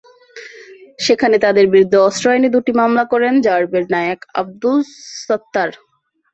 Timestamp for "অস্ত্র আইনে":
2.07-2.49